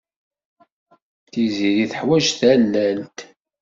[1.31, 3.17] Tiziri teḥwaj tallalt.